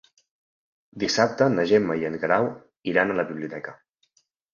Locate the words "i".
1.99-2.07